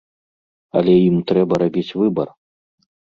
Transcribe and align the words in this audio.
Але 0.79 0.95
ім 1.01 1.17
трэба 1.31 1.59
рабіць 1.65 1.95
выбар. 1.99 2.27